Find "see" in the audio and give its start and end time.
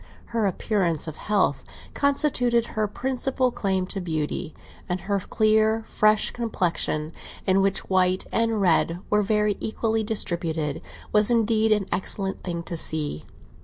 12.75-13.25